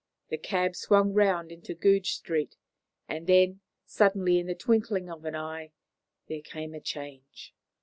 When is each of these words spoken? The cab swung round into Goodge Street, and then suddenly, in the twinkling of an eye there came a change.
The 0.29 0.37
cab 0.39 0.75
swung 0.75 1.13
round 1.13 1.51
into 1.51 1.75
Goodge 1.75 2.13
Street, 2.15 2.55
and 3.07 3.27
then 3.27 3.59
suddenly, 3.85 4.39
in 4.39 4.47
the 4.47 4.55
twinkling 4.55 5.11
of 5.11 5.25
an 5.25 5.35
eye 5.35 5.73
there 6.27 6.41
came 6.41 6.73
a 6.73 6.81
change. 6.81 7.53